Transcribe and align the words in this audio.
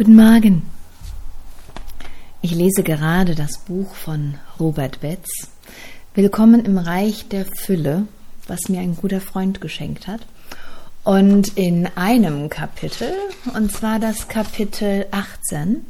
Guten 0.00 0.16
Morgen. 0.16 0.62
Ich 2.40 2.54
lese 2.54 2.82
gerade 2.82 3.34
das 3.34 3.58
Buch 3.58 3.94
von 3.94 4.36
Robert 4.58 5.00
Betz. 5.02 5.28
Willkommen 6.14 6.64
im 6.64 6.78
Reich 6.78 7.28
der 7.28 7.44
Fülle, 7.44 8.06
was 8.46 8.70
mir 8.70 8.80
ein 8.80 8.96
guter 8.96 9.20
Freund 9.20 9.60
geschenkt 9.60 10.06
hat. 10.06 10.22
Und 11.04 11.58
in 11.58 11.86
einem 11.96 12.48
Kapitel, 12.48 13.12
und 13.54 13.72
zwar 13.72 13.98
das 13.98 14.26
Kapitel 14.26 15.04
18, 15.10 15.84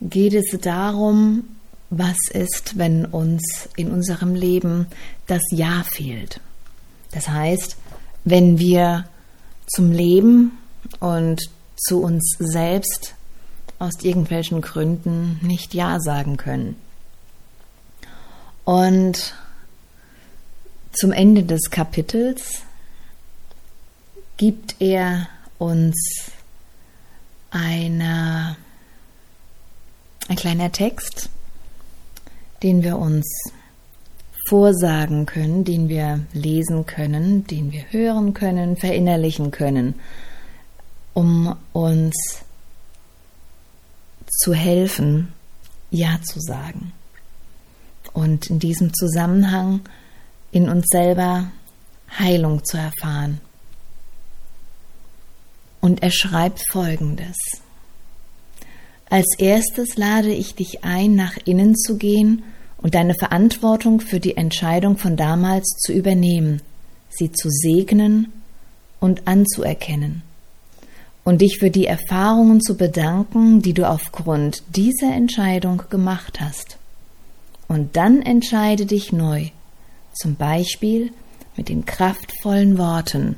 geht 0.00 0.32
es 0.32 0.58
darum, 0.62 1.44
was 1.90 2.16
ist, 2.32 2.78
wenn 2.78 3.04
uns 3.04 3.68
in 3.76 3.90
unserem 3.90 4.34
Leben 4.34 4.86
das 5.26 5.42
Ja 5.50 5.84
fehlt. 5.86 6.40
Das 7.12 7.28
heißt, 7.28 7.76
wenn 8.24 8.58
wir 8.58 9.04
zum 9.66 9.92
Leben 9.92 10.52
und 10.98 11.42
zu 11.76 12.00
uns 12.02 12.36
selbst 12.38 13.16
aus 13.78 14.02
irgendwelchen 14.02 14.60
Gründen 14.60 15.38
nicht 15.42 15.74
Ja 15.74 16.00
sagen 16.00 16.36
können. 16.36 16.76
Und 18.64 19.34
zum 20.92 21.12
Ende 21.12 21.44
des 21.44 21.70
Kapitels 21.70 22.62
gibt 24.36 24.76
er 24.80 25.28
uns 25.58 25.96
eine, 27.50 28.56
ein 30.28 30.36
kleiner 30.36 30.72
Text, 30.72 31.30
den 32.62 32.82
wir 32.82 32.98
uns 32.98 33.26
vorsagen 34.48 35.26
können, 35.26 35.64
den 35.64 35.88
wir 35.88 36.20
lesen 36.32 36.86
können, 36.86 37.46
den 37.46 37.70
wir 37.72 37.84
hören 37.90 38.34
können, 38.34 38.76
verinnerlichen 38.76 39.50
können, 39.50 39.94
um 41.14 41.54
uns 41.72 42.44
zu 44.30 44.54
helfen, 44.54 45.32
Ja 45.90 46.20
zu 46.22 46.40
sagen. 46.40 46.92
Und 48.12 48.50
in 48.50 48.58
diesem 48.58 48.92
Zusammenhang 48.94 49.80
in 50.50 50.68
uns 50.68 50.86
selber 50.90 51.50
Heilung 52.18 52.64
zu 52.64 52.76
erfahren. 52.76 53.40
Und 55.80 56.02
er 56.02 56.10
schreibt 56.10 56.62
Folgendes. 56.70 57.36
Als 59.10 59.38
erstes 59.38 59.96
lade 59.96 60.32
ich 60.32 60.54
dich 60.54 60.84
ein, 60.84 61.14
nach 61.14 61.36
innen 61.44 61.76
zu 61.76 61.96
gehen 61.96 62.42
und 62.78 62.94
deine 62.94 63.14
Verantwortung 63.14 64.00
für 64.00 64.20
die 64.20 64.36
Entscheidung 64.36 64.98
von 64.98 65.16
damals 65.16 65.66
zu 65.78 65.92
übernehmen, 65.92 66.60
sie 67.08 67.32
zu 67.32 67.48
segnen 67.50 68.32
und 69.00 69.26
anzuerkennen 69.26 70.22
und 71.28 71.42
dich 71.42 71.58
für 71.58 71.68
die 71.68 71.84
Erfahrungen 71.84 72.62
zu 72.62 72.74
bedanken, 72.74 73.60
die 73.60 73.74
du 73.74 73.86
aufgrund 73.86 74.62
dieser 74.74 75.14
Entscheidung 75.14 75.82
gemacht 75.90 76.40
hast. 76.40 76.78
Und 77.68 77.98
dann 77.98 78.22
entscheide 78.22 78.86
dich 78.86 79.12
neu, 79.12 79.48
zum 80.14 80.36
Beispiel 80.36 81.10
mit 81.54 81.68
den 81.68 81.84
kraftvollen 81.84 82.78
Worten. 82.78 83.36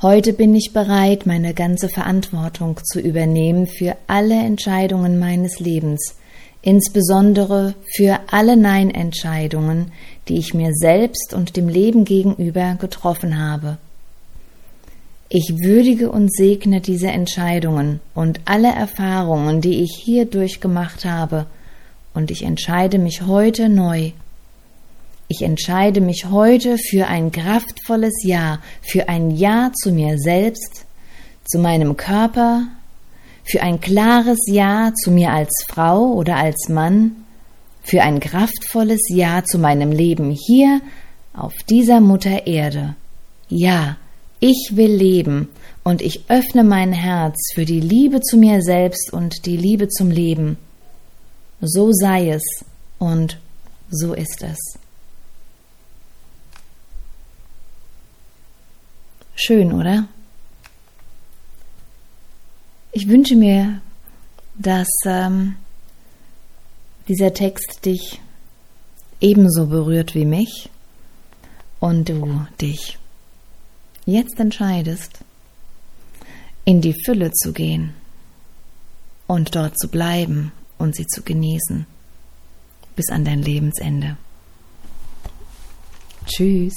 Heute 0.00 0.32
bin 0.32 0.54
ich 0.54 0.72
bereit, 0.72 1.26
meine 1.26 1.52
ganze 1.52 1.90
Verantwortung 1.90 2.80
zu 2.82 3.00
übernehmen 3.00 3.66
für 3.66 3.94
alle 4.06 4.36
Entscheidungen 4.36 5.18
meines 5.18 5.60
Lebens, 5.60 6.16
insbesondere 6.62 7.74
für 7.94 8.18
alle 8.30 8.56
Nein-Entscheidungen, 8.56 9.92
die 10.28 10.38
ich 10.38 10.54
mir 10.54 10.70
selbst 10.72 11.34
und 11.34 11.58
dem 11.58 11.68
Leben 11.68 12.06
gegenüber 12.06 12.76
getroffen 12.80 13.38
habe. 13.38 13.76
Ich 15.28 15.54
würdige 15.62 16.10
und 16.10 16.32
segne 16.32 16.80
diese 16.80 17.08
Entscheidungen 17.08 18.00
und 18.14 18.40
alle 18.44 18.72
Erfahrungen, 18.72 19.60
die 19.60 19.82
ich 19.82 19.96
hierdurch 19.96 20.60
gemacht 20.60 21.04
habe, 21.04 21.46
und 22.12 22.30
ich 22.30 22.44
entscheide 22.44 22.98
mich 22.98 23.22
heute 23.22 23.68
neu. 23.68 24.12
Ich 25.26 25.42
entscheide 25.42 26.00
mich 26.00 26.26
heute 26.30 26.78
für 26.78 27.08
ein 27.08 27.32
kraftvolles 27.32 28.22
Ja, 28.22 28.60
für 28.82 29.08
ein 29.08 29.32
Ja 29.32 29.72
zu 29.74 29.90
mir 29.90 30.18
selbst, 30.18 30.84
zu 31.44 31.58
meinem 31.58 31.96
Körper, 31.96 32.68
für 33.42 33.62
ein 33.62 33.80
klares 33.80 34.38
Ja 34.46 34.92
zu 34.94 35.10
mir 35.10 35.32
als 35.32 35.64
Frau 35.68 36.12
oder 36.12 36.36
als 36.36 36.68
Mann, 36.68 37.24
für 37.82 38.02
ein 38.02 38.20
kraftvolles 38.20 39.00
Ja 39.10 39.42
zu 39.44 39.58
meinem 39.58 39.90
Leben 39.90 40.30
hier 40.30 40.80
auf 41.32 41.54
dieser 41.68 42.00
Mutter 42.00 42.46
Erde. 42.46 42.94
Ja, 43.48 43.96
ich 44.46 44.76
will 44.76 44.94
leben 44.94 45.48
und 45.84 46.02
ich 46.02 46.28
öffne 46.28 46.64
mein 46.64 46.92
Herz 46.92 47.52
für 47.54 47.64
die 47.64 47.80
Liebe 47.80 48.20
zu 48.20 48.36
mir 48.36 48.60
selbst 48.60 49.10
und 49.10 49.46
die 49.46 49.56
Liebe 49.56 49.88
zum 49.88 50.10
Leben. 50.10 50.58
So 51.62 51.92
sei 51.92 52.28
es 52.28 52.42
und 52.98 53.38
so 53.88 54.12
ist 54.12 54.42
es. 54.42 54.58
Schön, 59.34 59.72
oder? 59.72 60.08
Ich 62.92 63.08
wünsche 63.08 63.36
mir, 63.36 63.80
dass 64.56 64.88
ähm, 65.06 65.56
dieser 67.08 67.32
Text 67.32 67.86
dich 67.86 68.20
ebenso 69.22 69.68
berührt 69.68 70.14
wie 70.14 70.26
mich 70.26 70.68
und 71.80 72.10
du 72.10 72.46
dich 72.60 72.98
jetzt 74.06 74.38
entscheidest, 74.38 75.20
in 76.64 76.80
die 76.80 76.94
Fülle 77.04 77.30
zu 77.32 77.52
gehen 77.52 77.94
und 79.26 79.54
dort 79.54 79.78
zu 79.78 79.88
bleiben 79.88 80.52
und 80.78 80.94
sie 80.96 81.06
zu 81.06 81.22
genießen 81.22 81.86
bis 82.96 83.10
an 83.10 83.24
dein 83.24 83.42
Lebensende. 83.42 84.16
Tschüss. 86.26 86.74